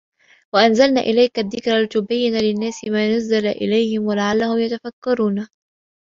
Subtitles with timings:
[0.53, 5.47] وَأَنْزَلْنَا إلَيْك الذِّكْرَ لِتُبَيِّنَّ لِلنَّاسِ مَا نُزِّلَ إلَيْهِمْ وَلَعَلَّهُمْ يَتَفَكَّرُونَ